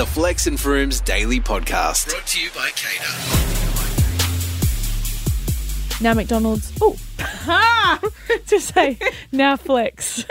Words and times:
the 0.00 0.06
Flex 0.06 0.46
and 0.46 0.56
Frooms 0.56 1.04
Daily 1.04 1.40
Podcast. 1.40 2.08
Brought 2.08 2.26
to 2.28 2.40
you 2.40 2.48
by 2.54 2.70
KIIS. 2.70 3.60
Now 6.00 6.14
McDonald's. 6.14 6.72
Oh, 6.80 6.96
to 8.46 8.60
say 8.60 8.98
now 9.30 9.56
Flex. 9.56 10.24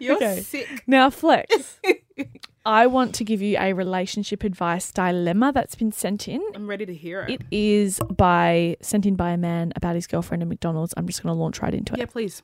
You're 0.00 0.16
Okay. 0.16 0.40
sick. 0.40 0.84
Now 0.86 1.10
Flex. 1.10 1.80
I 2.64 2.86
want 2.86 3.14
to 3.16 3.24
give 3.24 3.42
you 3.42 3.58
a 3.58 3.74
relationship 3.74 4.42
advice 4.42 4.90
dilemma 4.92 5.52
that's 5.52 5.74
been 5.74 5.92
sent 5.92 6.28
in. 6.28 6.42
I'm 6.54 6.66
ready 6.66 6.86
to 6.86 6.94
hear 6.94 7.24
it. 7.24 7.42
It 7.42 7.42
is 7.50 8.00
by 8.10 8.78
sent 8.80 9.04
in 9.04 9.16
by 9.16 9.32
a 9.32 9.36
man 9.36 9.74
about 9.76 9.94
his 9.96 10.06
girlfriend 10.06 10.42
at 10.42 10.48
McDonald's. 10.48 10.94
I'm 10.96 11.06
just 11.06 11.22
going 11.22 11.34
to 11.36 11.38
launch 11.38 11.60
right 11.60 11.74
into 11.74 11.92
it. 11.92 11.98
yeah, 11.98 12.06
please. 12.06 12.42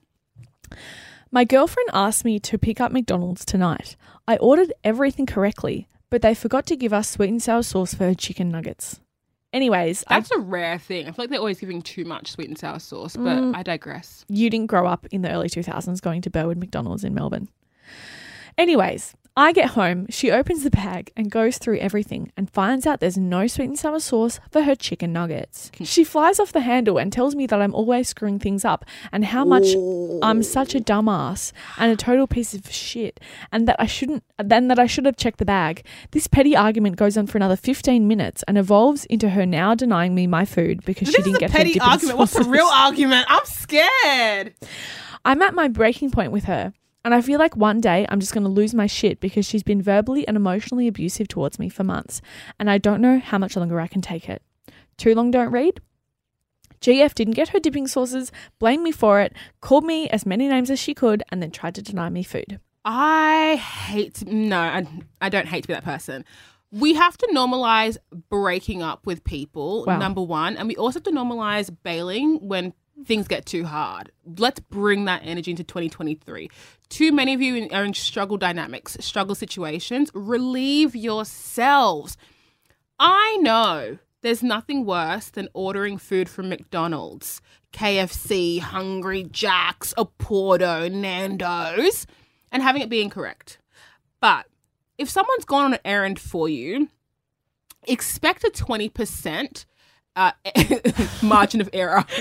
My 1.34 1.44
girlfriend 1.44 1.88
asked 1.94 2.24
me 2.26 2.38
to 2.40 2.58
pick 2.58 2.78
up 2.80 2.92
McDonald's 2.92 3.44
tonight. 3.46 3.96
I 4.28 4.36
ordered 4.36 4.72
everything 4.84 5.24
correctly, 5.26 5.88
but 6.10 6.20
they 6.20 6.34
forgot 6.34 6.66
to 6.66 6.76
give 6.76 6.92
us 6.92 7.08
sweet 7.08 7.30
and 7.30 7.42
sour 7.42 7.62
sauce 7.62 7.94
for 7.94 8.04
her 8.04 8.14
chicken 8.14 8.50
nuggets. 8.50 9.00
Anyways, 9.52 10.04
That's 10.08 10.30
a 10.30 10.38
rare 10.38 10.78
thing. 10.78 11.06
I 11.08 11.12
feel 11.12 11.22
like 11.24 11.30
they're 11.30 11.38
always 11.38 11.60
giving 11.60 11.82
too 11.82 12.04
much 12.04 12.32
sweet 12.32 12.48
and 12.48 12.58
sour 12.58 12.78
sauce, 12.78 13.16
but 13.16 13.38
Mm. 13.38 13.56
I 13.56 13.62
digress. 13.62 14.24
you 14.28 14.48
didn't 14.50 14.68
grow 14.68 14.86
up 14.86 15.06
in 15.10 15.22
the 15.22 15.30
early 15.30 15.48
2000s 15.48 16.00
going 16.00 16.20
to 16.22 16.30
Burwood 16.30 16.58
McDonald's 16.58 17.04
in 17.04 17.14
Melbourne. 17.14 17.48
Anyways, 18.58 19.14
I 19.34 19.52
get 19.52 19.70
home, 19.70 20.06
she 20.10 20.30
opens 20.30 20.62
the 20.62 20.70
bag 20.70 21.10
and 21.16 21.30
goes 21.30 21.56
through 21.56 21.78
everything 21.78 22.30
and 22.36 22.50
finds 22.50 22.86
out 22.86 23.00
there's 23.00 23.16
no 23.16 23.46
sweet 23.46 23.64
and 23.64 23.78
sour 23.78 23.98
sauce 23.98 24.40
for 24.50 24.62
her 24.62 24.74
chicken 24.74 25.10
nuggets. 25.10 25.70
Hmm. 25.78 25.84
She 25.84 26.04
flies 26.04 26.38
off 26.38 26.52
the 26.52 26.60
handle 26.60 26.98
and 26.98 27.10
tells 27.10 27.34
me 27.34 27.46
that 27.46 27.62
I'm 27.62 27.74
always 27.74 28.08
screwing 28.08 28.38
things 28.38 28.62
up 28.62 28.84
and 29.10 29.24
how 29.24 29.46
much 29.46 29.68
I'm 30.22 30.42
such 30.42 30.74
a 30.74 30.80
dumbass 30.80 31.52
and 31.78 31.90
a 31.90 31.96
total 31.96 32.26
piece 32.26 32.52
of 32.52 32.70
shit 32.70 33.20
and 33.50 33.66
that 33.66 33.76
I 33.78 33.86
shouldn't 33.86 34.22
then 34.38 34.68
that 34.68 34.78
I 34.78 34.86
should 34.86 35.06
have 35.06 35.16
checked 35.16 35.38
the 35.38 35.46
bag. 35.46 35.86
This 36.10 36.26
petty 36.26 36.54
argument 36.54 36.96
goes 36.96 37.16
on 37.16 37.26
for 37.26 37.38
another 37.38 37.56
15 37.56 38.06
minutes 38.06 38.44
and 38.46 38.58
evolves 38.58 39.06
into 39.06 39.30
her 39.30 39.46
now 39.46 39.74
denying 39.74 40.14
me 40.14 40.26
my 40.26 40.44
food 40.44 40.84
because 40.84 41.08
she 41.08 41.16
This 41.16 41.24
didn't 41.24 41.40
get 41.40 41.50
her 41.52 41.56
petty 41.56 41.72
dipping 41.72 41.88
argument. 41.88 42.18
What's 42.18 42.34
the 42.34 42.44
real 42.44 42.66
argument? 42.66 43.24
I'm 43.30 43.46
scared. 43.46 44.54
I'm 45.24 45.40
at 45.40 45.54
my 45.54 45.68
breaking 45.68 46.10
point 46.10 46.32
with 46.32 46.44
her, 46.44 46.72
and 47.04 47.14
I 47.14 47.20
feel 47.20 47.38
like 47.38 47.56
one 47.56 47.80
day 47.80 48.06
I'm 48.08 48.20
just 48.20 48.32
going 48.32 48.44
to 48.44 48.48
lose 48.50 48.74
my 48.74 48.86
shit 48.86 49.20
because 49.20 49.44
she's 49.46 49.62
been 49.62 49.82
verbally 49.82 50.26
and 50.26 50.36
emotionally 50.36 50.86
abusive 50.88 51.28
towards 51.28 51.58
me 51.58 51.68
for 51.68 51.84
months, 51.84 52.20
and 52.58 52.70
I 52.70 52.78
don't 52.78 53.00
know 53.00 53.18
how 53.18 53.38
much 53.38 53.56
longer 53.56 53.80
I 53.80 53.86
can 53.86 54.00
take 54.02 54.28
it. 54.28 54.42
Too 54.96 55.14
long 55.14 55.30
don't 55.30 55.50
read? 55.52 55.80
GF 56.80 57.14
didn't 57.14 57.34
get 57.34 57.50
her 57.50 57.60
dipping 57.60 57.86
sauces, 57.86 58.32
blamed 58.58 58.82
me 58.82 58.90
for 58.90 59.20
it, 59.20 59.34
called 59.60 59.84
me 59.84 60.08
as 60.10 60.26
many 60.26 60.48
names 60.48 60.70
as 60.70 60.80
she 60.80 60.94
could, 60.94 61.22
and 61.30 61.40
then 61.40 61.50
tried 61.50 61.74
to 61.76 61.82
deny 61.82 62.08
me 62.08 62.22
food. 62.24 62.58
I 62.84 63.54
hate 63.56 64.26
no, 64.26 64.58
I, 64.58 64.86
I 65.20 65.28
don't 65.28 65.46
hate 65.46 65.62
to 65.62 65.68
be 65.68 65.74
that 65.74 65.84
person. 65.84 66.24
We 66.72 66.94
have 66.94 67.16
to 67.18 67.28
normalize 67.34 67.98
breaking 68.30 68.82
up 68.82 69.06
with 69.06 69.22
people, 69.24 69.84
Wow. 69.86 69.98
number 69.98 70.22
one, 70.22 70.56
and 70.56 70.66
we 70.66 70.74
also 70.76 70.96
have 70.98 71.04
to 71.04 71.10
normalize 71.12 71.70
bailing 71.84 72.36
when 72.48 72.72
things 73.04 73.28
get 73.28 73.46
too 73.46 73.64
hard. 73.64 74.10
Let's 74.38 74.60
bring 74.60 75.04
that 75.06 75.22
energy 75.24 75.50
into 75.50 75.64
2023. 75.64 76.50
Too 76.88 77.12
many 77.12 77.34
of 77.34 77.40
you 77.40 77.68
are 77.72 77.84
in 77.84 77.94
struggle 77.94 78.36
dynamics, 78.36 78.96
struggle 79.00 79.34
situations. 79.34 80.10
Relieve 80.14 80.94
yourselves. 80.94 82.16
I 82.98 83.38
know 83.40 83.98
there's 84.22 84.42
nothing 84.42 84.84
worse 84.84 85.30
than 85.30 85.48
ordering 85.52 85.98
food 85.98 86.28
from 86.28 86.48
McDonald's, 86.48 87.40
KFC, 87.72 88.60
Hungry 88.60 89.24
Jack's, 89.24 89.92
Oporto, 89.98 90.90
Nando's, 90.90 92.06
and 92.52 92.62
having 92.62 92.82
it 92.82 92.88
be 92.88 93.02
incorrect. 93.02 93.58
But 94.20 94.46
if 94.98 95.10
someone's 95.10 95.44
gone 95.44 95.64
on 95.64 95.74
an 95.74 95.80
errand 95.84 96.20
for 96.20 96.48
you, 96.48 96.88
expect 97.84 98.44
a 98.44 98.50
20% 98.50 99.64
uh, 100.16 100.32
margin 101.22 101.60
of 101.60 101.68
error. 101.72 102.04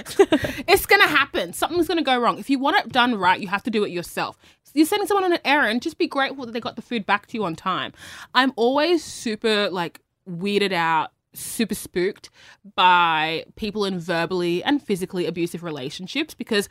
it's 0.67 0.85
going 0.85 1.01
to 1.01 1.07
happen. 1.07 1.53
Something's 1.53 1.87
going 1.87 1.97
to 1.97 2.03
go 2.03 2.19
wrong. 2.19 2.39
If 2.39 2.49
you 2.49 2.59
want 2.59 2.77
it 2.77 2.91
done 2.91 3.15
right, 3.15 3.39
you 3.39 3.47
have 3.47 3.63
to 3.63 3.71
do 3.71 3.83
it 3.83 3.91
yourself. 3.91 4.37
You're 4.73 4.85
sending 4.85 5.07
someone 5.07 5.25
on 5.25 5.33
an 5.33 5.39
errand, 5.43 5.81
just 5.81 5.97
be 5.97 6.07
grateful 6.07 6.45
that 6.45 6.53
they 6.53 6.61
got 6.61 6.77
the 6.77 6.81
food 6.81 7.05
back 7.05 7.27
to 7.27 7.37
you 7.37 7.43
on 7.43 7.55
time. 7.55 7.91
I'm 8.33 8.53
always 8.55 9.03
super 9.03 9.69
like 9.69 9.99
weirded 10.29 10.71
out, 10.71 11.11
super 11.33 11.75
spooked 11.75 12.29
by 12.75 13.45
people 13.55 13.85
in 13.85 13.99
verbally 13.99 14.63
and 14.63 14.81
physically 14.81 15.25
abusive 15.25 15.63
relationships 15.63 16.33
because 16.33 16.69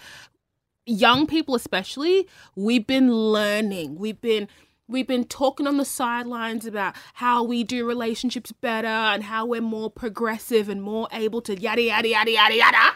young 0.87 1.27
people 1.27 1.55
especially 1.55 2.27
we've 2.57 2.87
been 2.87 3.13
learning 3.13 3.97
we've 3.97 4.21
been 4.21 4.49
we've 4.91 5.07
been 5.07 5.25
talking 5.25 5.67
on 5.67 5.77
the 5.77 5.85
sidelines 5.85 6.67
about 6.67 6.95
how 7.15 7.43
we 7.43 7.65
do 7.65 7.87
relationships 7.87 8.53
better 8.53 8.89
and 8.89 9.25
how 9.25 9.47
we're 9.47 9.61
more 9.61 9.91
progressive 9.91 10.69
and 10.69 10.83
more 10.83 11.09
able 11.13 11.41
to 11.41 11.59
yada 11.59 11.83
yada 11.83 12.09
yada 12.09 12.31
yada 12.31 12.55
yada 12.57 12.93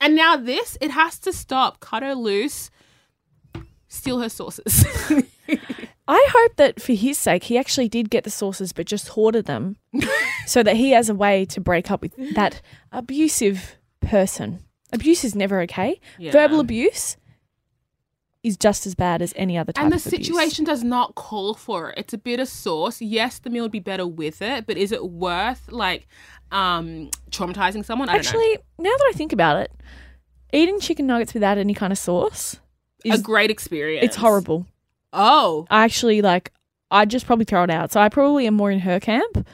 and 0.00 0.14
now 0.14 0.36
this 0.36 0.76
it 0.80 0.90
has 0.90 1.18
to 1.18 1.32
stop 1.32 1.80
cut 1.80 2.02
her 2.02 2.14
loose 2.14 2.70
steal 3.88 4.20
her 4.20 4.28
sauces 4.28 4.84
I 6.10 6.26
hope 6.30 6.56
that 6.56 6.80
for 6.80 6.94
his 6.94 7.18
sake, 7.18 7.44
he 7.44 7.58
actually 7.58 7.88
did 7.88 8.08
get 8.08 8.24
the 8.24 8.30
sauces, 8.30 8.72
but 8.72 8.86
just 8.86 9.08
hoarded 9.08 9.44
them 9.44 9.76
so 10.46 10.62
that 10.62 10.76
he 10.76 10.92
has 10.92 11.10
a 11.10 11.14
way 11.14 11.44
to 11.46 11.60
break 11.60 11.90
up 11.90 12.00
with 12.00 12.34
that 12.34 12.62
abusive 12.92 13.76
person. 14.00 14.64
Abuse 14.90 15.22
is 15.22 15.34
never 15.34 15.60
okay. 15.62 16.00
Yeah. 16.18 16.32
Verbal 16.32 16.60
abuse 16.60 17.18
is 18.42 18.56
just 18.56 18.86
as 18.86 18.94
bad 18.94 19.20
as 19.20 19.32
any 19.36 19.58
other 19.58 19.72
type 19.72 19.82
and 19.82 19.92
the 19.92 19.98
situation 19.98 20.64
does 20.64 20.84
not 20.84 21.14
call 21.14 21.54
for 21.54 21.90
it. 21.90 21.98
It's 21.98 22.14
a 22.14 22.18
bit 22.18 22.40
of 22.40 22.48
sauce. 22.48 23.00
Yes 23.00 23.38
the 23.38 23.50
meal 23.50 23.64
would 23.64 23.72
be 23.72 23.80
better 23.80 24.06
with 24.06 24.40
it 24.42 24.66
but 24.66 24.76
is 24.76 24.92
it 24.92 25.10
worth 25.10 25.70
like 25.70 26.06
um 26.52 27.10
traumatizing 27.30 27.84
someone? 27.84 28.08
I 28.08 28.14
don't 28.14 28.24
know. 28.24 28.28
Actually, 28.28 28.58
now 28.78 28.90
that 28.90 29.10
I 29.10 29.12
think 29.16 29.32
about 29.32 29.56
it, 29.58 29.72
eating 30.52 30.80
chicken 30.80 31.06
nuggets 31.06 31.34
without 31.34 31.58
any 31.58 31.74
kind 31.74 31.92
of 31.92 31.98
sauce 31.98 32.58
is 33.04 33.20
a 33.20 33.22
great 33.22 33.50
experience. 33.50 34.04
it's 34.04 34.16
horrible. 34.16 34.66
oh. 35.12 35.66
I 35.70 35.84
actually 35.84 36.22
like 36.22 36.52
I'd 36.90 37.10
just 37.10 37.26
probably 37.26 37.44
throw 37.44 37.64
it 37.64 37.70
out. 37.70 37.92
So 37.92 38.00
I 38.00 38.08
probably 38.08 38.46
am 38.46 38.54
more 38.54 38.70
in 38.70 38.80
her 38.80 38.98
camp. 38.98 39.46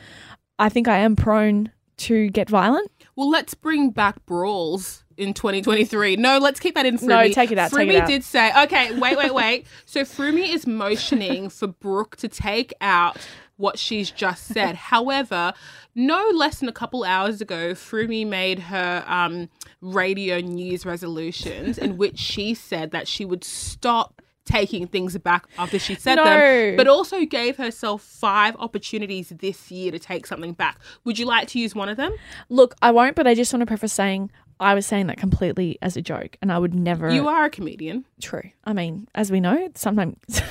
I 0.58 0.68
think 0.68 0.86
I 0.86 0.98
am 0.98 1.16
prone 1.16 1.72
to 1.98 2.28
get 2.30 2.48
violent. 2.48 2.90
Well, 3.16 3.30
let's 3.30 3.54
bring 3.54 3.90
back 3.90 4.24
brawls 4.26 5.04
in 5.16 5.34
2023. 5.34 6.16
No, 6.16 6.38
let's 6.38 6.60
keep 6.60 6.74
that 6.74 6.86
in 6.86 6.98
Frumi. 6.98 7.06
No, 7.06 7.28
take 7.28 7.52
it 7.52 7.58
out, 7.58 7.70
Frumi 7.70 7.94
it 7.94 8.02
out. 8.02 8.08
did 8.08 8.24
say, 8.24 8.50
okay, 8.64 8.98
wait, 8.98 9.16
wait, 9.16 9.32
wait. 9.34 9.66
so 9.84 10.02
Frumi 10.02 10.52
is 10.52 10.66
motioning 10.66 11.48
for 11.48 11.66
Brooke 11.66 12.16
to 12.16 12.28
take 12.28 12.72
out 12.80 13.16
what 13.56 13.78
she's 13.78 14.10
just 14.10 14.46
said. 14.46 14.74
However, 14.74 15.52
no 15.94 16.28
less 16.34 16.60
than 16.60 16.68
a 16.68 16.72
couple 16.72 17.04
hours 17.04 17.40
ago, 17.40 17.72
Frumi 17.72 18.26
made 18.26 18.58
her 18.58 19.04
um, 19.06 19.48
radio 19.80 20.40
news 20.40 20.84
resolutions 20.84 21.78
in 21.78 21.96
which 21.96 22.18
she 22.18 22.54
said 22.54 22.90
that 22.90 23.06
she 23.06 23.24
would 23.24 23.44
stop 23.44 24.20
taking 24.44 24.86
things 24.86 25.16
back 25.18 25.46
after 25.58 25.78
she 25.78 25.94
said 25.94 26.16
No. 26.16 26.24
them, 26.24 26.76
but 26.76 26.86
also 26.86 27.24
gave 27.24 27.56
herself 27.56 28.02
five 28.02 28.54
opportunities 28.56 29.30
this 29.30 29.70
year 29.70 29.90
to 29.90 29.98
take 29.98 30.26
something 30.26 30.52
back. 30.52 30.78
Would 31.04 31.18
you 31.18 31.26
like 31.26 31.48
to 31.48 31.58
use 31.58 31.74
one 31.74 31.88
of 31.88 31.96
them? 31.96 32.12
Look, 32.48 32.74
I 32.82 32.90
won't, 32.90 33.16
but 33.16 33.26
I 33.26 33.34
just 33.34 33.52
want 33.52 33.62
to 33.62 33.66
preface 33.66 33.92
saying 33.92 34.30
I 34.60 34.74
was 34.74 34.86
saying 34.86 35.08
that 35.08 35.16
completely 35.16 35.78
as 35.82 35.96
a 35.96 36.02
joke 36.02 36.36
and 36.40 36.52
I 36.52 36.58
would 36.58 36.74
never 36.74 37.10
You 37.12 37.26
are 37.28 37.46
a 37.46 37.50
comedian. 37.50 38.04
true. 38.20 38.50
I 38.64 38.72
mean, 38.72 39.08
as 39.14 39.32
we 39.32 39.40
know, 39.40 39.68
sometimes 39.74 40.16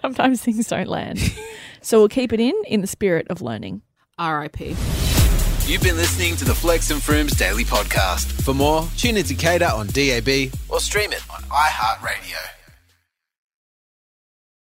sometimes 0.00 0.42
things 0.42 0.66
don't 0.68 0.88
land. 0.88 1.18
so 1.82 1.98
we'll 1.98 2.08
keep 2.08 2.32
it 2.32 2.40
in 2.40 2.54
in 2.66 2.80
the 2.80 2.86
spirit 2.86 3.26
of 3.28 3.42
learning. 3.42 3.82
R.I.P. 4.18 4.76
You've 5.66 5.82
been 5.82 5.96
listening 5.96 6.36
to 6.36 6.44
the 6.44 6.54
Flex 6.54 6.90
and 6.90 7.00
Frooms 7.00 7.36
Daily 7.38 7.64
Podcast. 7.64 8.26
For 8.42 8.52
more, 8.54 8.86
tune 8.96 9.16
into 9.16 9.34
KIIS 9.34 9.72
on 9.72 9.86
DAB 9.88 10.52
or 10.68 10.78
stream 10.78 11.12
it 11.12 11.22
on 11.32 11.42
iHeartRadio. 11.44 12.36